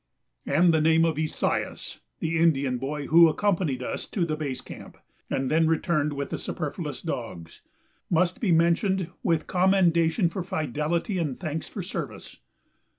[0.47, 4.97] And the name of Esaias, the Indian boy who accompanied us to the base camp,
[5.29, 7.61] and then returned with the superfluous dogs,
[8.09, 12.37] must be mentioned, with commendation for fidelity and thanks for service.